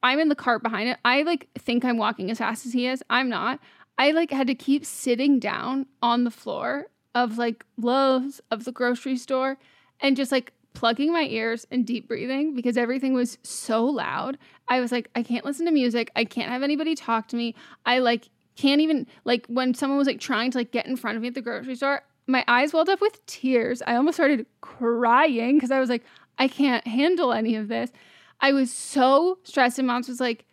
[0.04, 2.88] I'm in the cart behind it, I like think I'm walking as fast as he
[2.88, 3.04] is.
[3.10, 3.60] I'm not.
[3.98, 8.72] I like had to keep sitting down on the floor of like Lowe's of the
[8.72, 9.58] grocery store
[10.00, 14.38] and just like plugging my ears and deep breathing because everything was so loud.
[14.68, 16.12] I was like, I can't listen to music.
[16.16, 17.56] I can't have anybody talk to me.
[17.86, 21.16] I like can't even like when someone was like trying to like get in front
[21.16, 23.82] of me at the grocery store, my eyes welled up with tears.
[23.88, 26.04] I almost started crying because I was like,
[26.38, 27.92] I can't handle any of this.
[28.40, 30.46] I was so stressed, and mom's was like,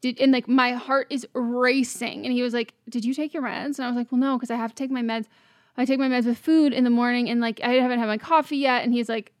[0.00, 2.24] did and like my heart is racing.
[2.24, 3.78] And he was like, Did you take your meds?
[3.78, 5.26] And I was like, Well, no, because I have to take my meds.
[5.76, 8.18] I take my meds with food in the morning, and like I haven't had my
[8.18, 8.84] coffee yet.
[8.84, 9.32] And he's like,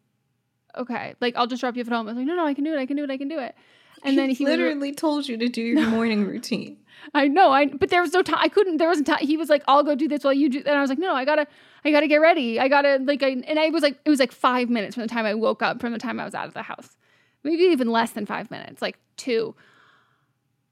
[0.76, 2.06] Okay, like I'll just drop you off at home.
[2.08, 2.78] I was like, No, no, I can do it.
[2.78, 3.10] I can do it.
[3.10, 3.54] I can do it.
[4.02, 6.76] And then he literally was, told you to do your morning routine.
[7.14, 8.38] I know, I but there was no time.
[8.38, 8.76] I couldn't.
[8.76, 9.18] There wasn't time.
[9.20, 11.14] He was like, "I'll go do this while you do." And I was like, "No,
[11.14, 11.46] I gotta,
[11.84, 12.60] I gotta get ready.
[12.60, 15.08] I gotta like." I, and I was like, it was like five minutes from the
[15.08, 16.96] time I woke up from the time I was out of the house,
[17.42, 19.54] maybe even less than five minutes, like two.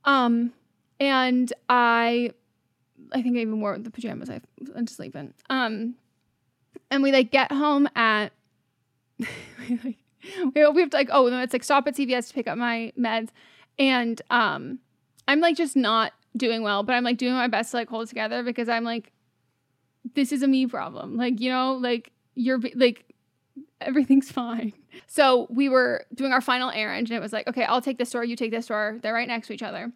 [0.05, 0.53] Um,
[1.01, 2.33] and I,
[3.13, 4.41] I think I even wore the pajamas I
[4.75, 5.35] went to sleep in.
[5.51, 5.95] Um,
[6.91, 8.33] and we like get home at.
[9.19, 9.97] we, like,
[10.55, 12.93] we have to like oh no it's like stop at CVS to pick up my
[12.99, 13.29] meds,
[13.79, 14.79] and um,
[15.29, 18.09] I'm like just not doing well, but I'm like doing my best to like hold
[18.09, 19.13] together because I'm like,
[20.15, 21.17] this is a me problem.
[21.17, 23.05] Like, you know, like you're like,
[23.81, 24.73] everything's fine.
[25.07, 28.11] So we were doing our final errand and it was like, okay, I'll take this
[28.11, 28.99] store, you take this store.
[29.03, 29.93] They're right next to each other.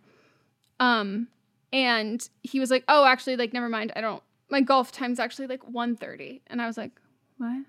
[0.80, 1.28] Um,
[1.72, 3.92] and he was like, oh, actually, like, never mind.
[3.96, 6.40] I don't, my golf time's actually like 1.30.
[6.46, 6.92] And I was like,
[7.38, 7.64] what?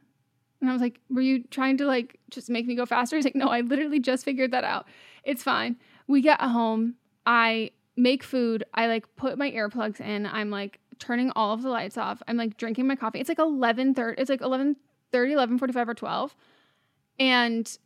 [0.61, 3.15] And I was like, were you trying to like just make me go faster?
[3.15, 4.87] He's like, no, I literally just figured that out.
[5.23, 5.77] It's fine.
[6.07, 6.95] We get home.
[7.25, 8.63] I make food.
[8.73, 10.25] I like put my earplugs in.
[10.25, 12.23] I'm like turning all of the lights off.
[12.27, 13.19] I'm like drinking my coffee.
[13.19, 14.15] It's like 11:30.
[14.17, 14.75] It's like 11:30,
[15.11, 16.35] 11:45 or 12.
[17.19, 17.77] And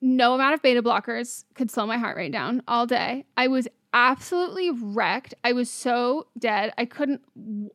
[0.00, 3.24] no amount of beta blockers could slow my heart rate down all day.
[3.36, 5.34] I was absolutely wrecked.
[5.44, 6.72] I was so dead.
[6.78, 7.22] I couldn't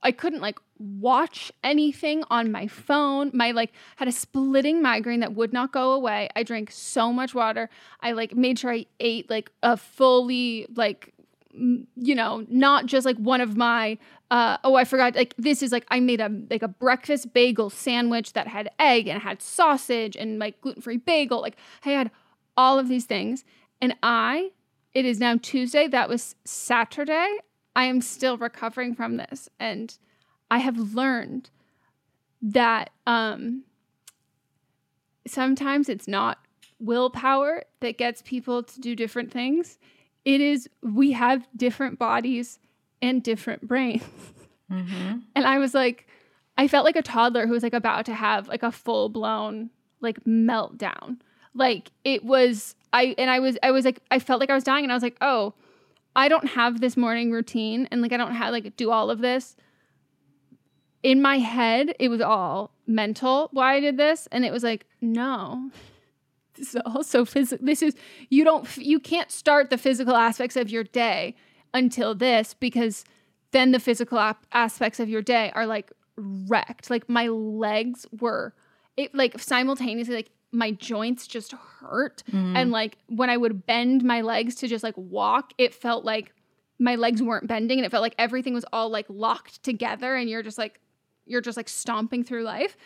[0.03, 3.31] I couldn't like watch anything on my phone.
[3.33, 6.29] My like had a splitting migraine that would not go away.
[6.35, 7.69] I drank so much water.
[8.01, 11.13] I like made sure I ate like a fully like
[11.53, 13.97] you know, not just like one of my
[14.29, 15.15] uh, oh, I forgot.
[15.15, 19.07] Like this is like I made a like a breakfast bagel sandwich that had egg
[19.07, 21.41] and had sausage and like gluten free bagel.
[21.41, 22.11] Like I had
[22.57, 23.45] all of these things,
[23.81, 24.51] and I.
[24.97, 25.87] It is now Tuesday.
[25.87, 27.37] That was Saturday.
[27.75, 29.95] I am still recovering from this, and
[30.49, 31.51] I have learned
[32.41, 33.63] that um,
[35.27, 36.39] sometimes it's not
[36.79, 39.77] willpower that gets people to do different things
[40.27, 42.59] it is we have different bodies
[43.01, 44.03] and different brains.
[44.69, 45.19] Mm-hmm.
[45.33, 46.07] And I was like,
[46.57, 49.69] I felt like a toddler who was like about to have like a full blown
[50.01, 51.19] like meltdown.
[51.57, 54.63] Like it was I and I was I was like I felt like I was
[54.63, 55.55] dying and I was like, "Oh,
[56.15, 59.19] I don't have this morning routine and like I don't have like do all of
[59.19, 59.55] this."
[61.03, 64.85] In my head, it was all mental why I did this and it was like,
[65.01, 65.71] "No
[66.57, 67.65] this is also physical.
[67.65, 67.95] This is
[68.29, 71.35] you don't you can't start the physical aspects of your day
[71.73, 73.03] until this because
[73.51, 76.89] then the physical ap- aspects of your day are like wrecked.
[76.89, 78.53] Like my legs were
[78.95, 82.55] it like simultaneously like my joints just hurt mm.
[82.55, 86.33] and like when I would bend my legs to just like walk, it felt like
[86.79, 90.29] my legs weren't bending and it felt like everything was all like locked together and
[90.29, 90.79] you're just like
[91.25, 92.77] you're just like stomping through life.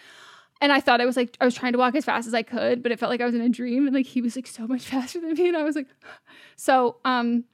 [0.59, 2.43] And I thought I was like, I was trying to walk as fast as I
[2.43, 3.88] could, but it felt like I was in a dream.
[3.88, 5.47] And like he was like so much faster than me.
[5.47, 5.88] And I was like,
[6.55, 7.45] so um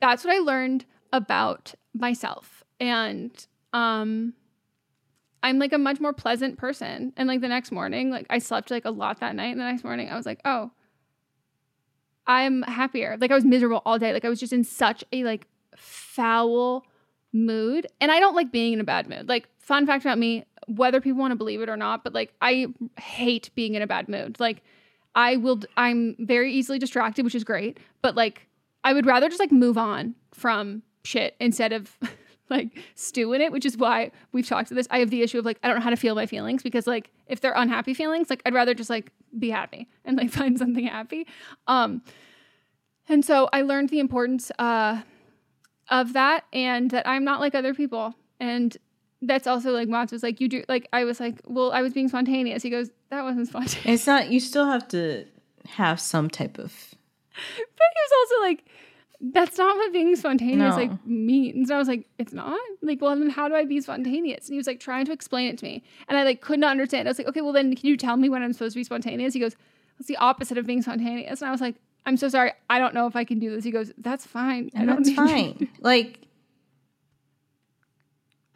[0.00, 2.64] that's what I learned about myself.
[2.78, 4.34] And um
[5.42, 7.12] I'm like a much more pleasant person.
[7.16, 9.50] And like the next morning, like I slept like a lot that night.
[9.50, 10.70] And the next morning I was like, oh,
[12.26, 13.16] I'm happier.
[13.20, 14.12] Like I was miserable all day.
[14.12, 16.84] Like I was just in such a like foul
[17.32, 17.86] mood.
[18.00, 19.28] And I don't like being in a bad mood.
[19.28, 22.34] Like, fun fact about me, whether people want to believe it or not, but like
[22.40, 22.66] I
[22.98, 24.38] hate being in a bad mood.
[24.38, 24.62] Like
[25.14, 28.46] I will I'm very easily distracted, which is great, but like
[28.84, 31.96] I would rather just like move on from shit instead of
[32.50, 34.86] like stew in it, which is why we've talked to this.
[34.90, 36.86] I have the issue of like I don't know how to feel my feelings because
[36.86, 40.58] like if they're unhappy feelings, like I'd rather just like be happy and like find
[40.58, 41.26] something happy.
[41.66, 42.02] Um
[43.08, 45.02] and so I learned the importance uh
[45.88, 48.14] of that and that I'm not like other people.
[48.38, 48.76] And
[49.22, 51.92] that's also like Mats was like, you do like I was like, well, I was
[51.92, 52.62] being spontaneous.
[52.62, 54.00] He goes, that wasn't spontaneous.
[54.00, 54.30] It's not.
[54.30, 55.26] You still have to
[55.68, 56.72] have some type of.
[57.56, 58.64] But he was also like,
[59.20, 60.82] that's not what being spontaneous no.
[60.82, 61.68] like means.
[61.68, 62.58] And I was like, it's not.
[62.80, 64.46] Like, well, then how do I be spontaneous?
[64.46, 66.70] And he was like trying to explain it to me, and I like could not
[66.70, 67.06] understand.
[67.06, 68.84] I was like, okay, well then can you tell me when I'm supposed to be
[68.84, 69.34] spontaneous?
[69.34, 69.56] He goes,
[69.96, 71.42] what's the opposite of being spontaneous?
[71.42, 72.52] And I was like, I'm so sorry.
[72.70, 73.64] I don't know if I can do this.
[73.64, 74.70] He goes, that's fine.
[74.74, 75.68] And that's fine.
[75.80, 76.20] like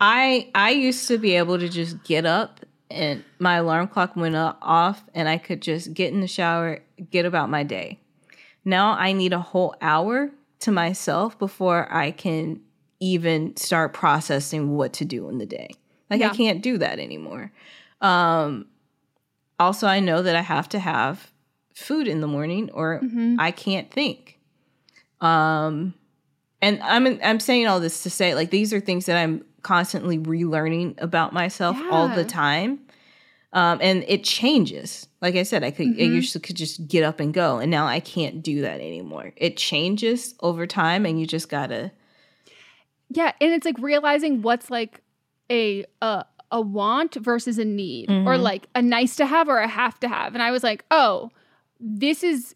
[0.00, 2.60] I I used to be able to just get up
[2.90, 7.26] and my alarm clock went off and I could just get in the shower, get
[7.26, 8.00] about my day.
[8.64, 12.60] Now I need a whole hour to myself before I can
[13.00, 15.70] even start processing what to do in the day.
[16.10, 16.30] Like yeah.
[16.30, 17.52] I can't do that anymore.
[18.00, 18.66] Um
[19.58, 21.30] also I know that I have to have
[21.74, 23.36] food in the morning or mm-hmm.
[23.38, 24.38] I can't think.
[25.20, 25.94] Um
[26.62, 30.18] and I'm I'm saying all this to say like these are things that I'm constantly
[30.18, 31.88] relearning about myself yeah.
[31.90, 32.80] all the time.
[33.54, 35.06] Um, and it changes.
[35.22, 36.14] Like I said, I could I Mhm.
[36.16, 39.32] used to could just get up and go, and now I can't do that anymore.
[39.36, 41.92] It changes over time, and you just gotta.
[43.10, 45.00] Yeah, and it's like realizing what's like
[45.50, 48.42] a a, a want versus a need, or Mhm.
[48.42, 50.34] like a nice to have or a have to have.
[50.34, 51.30] And I was like, oh,
[51.78, 52.54] this is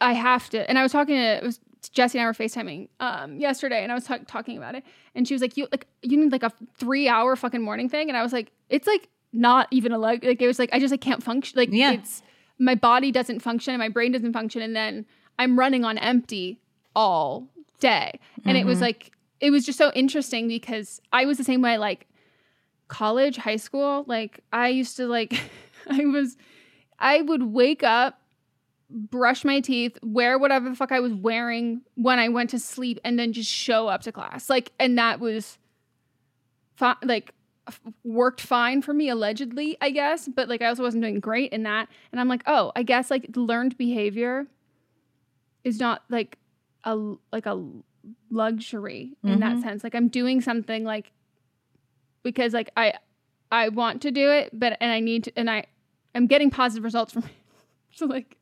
[0.00, 0.68] I have to.
[0.68, 1.58] And I was talking to it was
[1.92, 5.26] Jesse and I were FaceTiming um yesterday, and I was talk talking about it, and
[5.26, 8.16] she was like, you like you need like a three hour fucking morning thing, and
[8.16, 10.24] I was like, it's like not even a leg.
[10.24, 11.58] Like it was like I just like can't function.
[11.58, 11.92] Like Yeah.
[11.92, 12.22] it's
[12.58, 15.06] my body doesn't function and my brain doesn't function, and then
[15.38, 16.60] I'm running on empty
[16.96, 17.48] all
[17.80, 18.18] day.
[18.44, 18.82] And it was Mhm.
[18.82, 22.08] like it was just so interesting because I was the same way like
[22.88, 25.38] college, high school, like I used to like
[25.88, 26.36] I was
[26.98, 28.20] I would wake up,
[28.90, 32.98] brush my teeth, wear whatever the fuck I was wearing when I went to sleep
[33.04, 34.50] and then just show up to class.
[34.50, 35.58] Like and that was
[37.04, 37.34] like
[38.04, 41.62] worked fine for me allegedly, I guess, but like I also wasn't doing great in
[41.64, 41.88] that.
[42.12, 44.46] And I'm like, "Oh, I guess like learned behavior
[45.64, 46.38] is not like
[46.84, 46.96] a
[47.32, 47.62] like a
[48.30, 49.62] luxury in that Mhm.
[49.62, 49.84] sense.
[49.84, 51.12] Like I'm doing something like
[52.22, 52.94] because like I
[53.50, 55.66] I want to do it, but and I need to and I
[56.14, 57.30] I'm getting positive results from it.
[57.92, 58.36] so like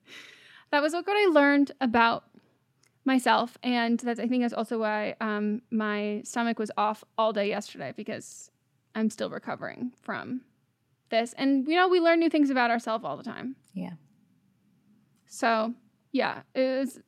[0.70, 2.24] that was like what I learned about
[3.04, 7.48] myself and that's I think that's also why um my stomach was off all day
[7.48, 8.50] yesterday because
[8.96, 10.40] I'm still recovering from
[11.10, 11.34] this.
[11.34, 13.54] And you know, we learn new things about ourselves all the time.
[13.74, 13.92] Yeah.
[15.28, 15.74] So,
[16.12, 16.98] yeah, it was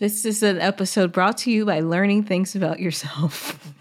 [0.00, 3.72] This is an episode brought to you by learning things about yourself.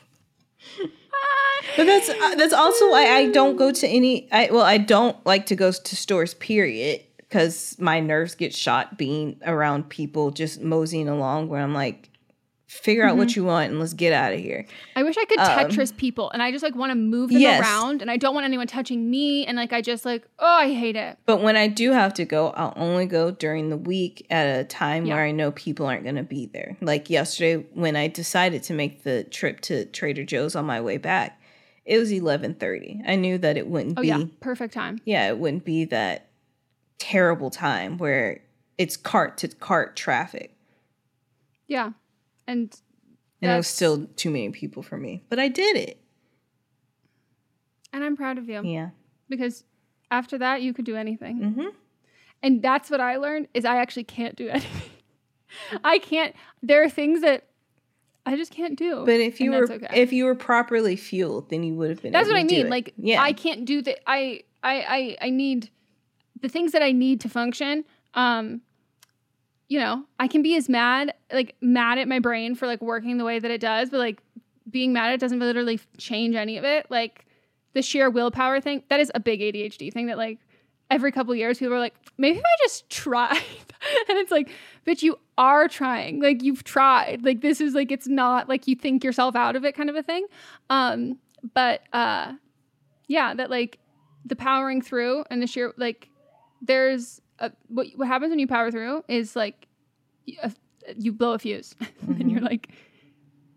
[1.75, 4.31] but that's uh, that's also why I don't go to any.
[4.31, 6.35] I well, I don't like to go to stores.
[6.35, 11.49] Period, because my nerves get shot being around people just moseying along.
[11.49, 12.10] Where I'm like,
[12.71, 13.35] figure out what Mhm.
[13.35, 14.65] you want and let's get out of here.
[14.95, 17.41] I wish I could Um, Tetris people and I just like want to move them
[17.41, 17.59] Yes.
[17.61, 20.73] around and I don't want anyone touching me and like I just like oh I
[20.73, 21.17] hate it.
[21.25, 24.63] But when I do have to go, I'll only go during the week at a
[24.63, 25.15] time Yeah.
[25.15, 26.77] where I know people aren't going to be there.
[26.79, 30.97] Like yesterday when I decided to make the trip to Trader Joe's on my way
[30.97, 31.41] back,
[31.85, 33.01] it was 11:30.
[33.05, 35.01] I knew that it wouldn't Oh be yeah, perfect time.
[35.03, 36.27] yeah, it wouldn't be that
[36.99, 38.39] terrible time where
[38.77, 40.55] it's cart to cart traffic.
[41.67, 41.91] Yeah.
[42.47, 42.75] And
[43.41, 45.23] And it was still too many people for me.
[45.29, 45.97] But I did it.
[47.93, 48.61] and I'm proud of you.
[48.63, 48.89] Yeah.
[49.29, 49.63] Because
[50.09, 51.39] after that you could do anything.
[51.39, 51.73] Mhm.
[52.41, 54.89] And that's what I learned is I actually can't do anything.
[55.83, 57.47] I can't there are things that
[58.25, 59.03] I just can't do.
[59.05, 59.87] But if you were okay.
[59.93, 62.69] if you were properly fueled, then you would have been That's what I mean.
[62.69, 63.21] Like yeah.
[63.21, 65.69] I can't do the I I I I need
[66.39, 67.83] the things that I need to function.
[68.13, 68.61] Um
[69.71, 73.17] you know, I can be as mad like mad at my brain for like working
[73.17, 74.21] the way that it does, but like
[74.69, 76.87] being mad at it doesn't literally change any of it.
[76.89, 77.25] Like
[77.71, 80.39] the sheer willpower thing, that is a big ADHD thing that like
[80.89, 83.31] every couple years people are like, maybe if I just tried.
[84.09, 84.51] and it's like,
[84.85, 86.21] bitch, you are trying.
[86.21, 87.23] Like you've tried.
[87.23, 89.95] Like this is like it's not like you think yourself out of it kind of
[89.95, 90.27] a thing.
[90.69, 91.17] Um,
[91.53, 92.33] but uh
[93.07, 93.79] yeah, that like
[94.25, 96.09] the powering through and the sheer like
[96.61, 99.67] there's a, what what happens when you power through is like
[100.41, 100.49] a, uh,
[100.95, 102.29] you blow a fuse and mm-hmm.
[102.29, 102.69] you're like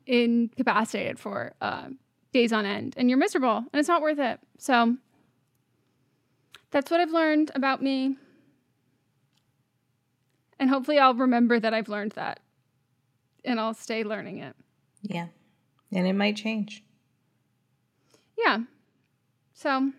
[0.07, 1.89] incapacitated for uh,
[2.33, 4.41] days on end and you're miserable and it's not worth it.
[4.59, 4.97] So
[6.71, 8.17] that's what I've learned about me.
[10.59, 12.41] And hopefully I'll remember that I've learned that
[13.45, 14.57] and I'll stay learning it.
[15.03, 15.27] Yeah.
[15.93, 16.83] And it might change.
[18.37, 18.59] Yeah.
[19.53, 19.93] So,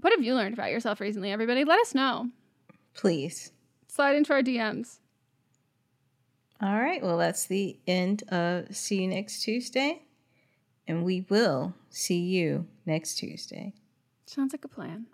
[0.00, 1.64] what have you learned about yourself recently, everybody?
[1.64, 2.28] Let us know.
[2.94, 3.52] Please.
[3.88, 4.98] Slide into our DMs.
[6.60, 7.02] All right.
[7.02, 10.02] Well, that's the end of See You Next Tuesday.
[10.86, 13.72] And we will see you next Tuesday.
[14.26, 15.06] Sounds like a plan.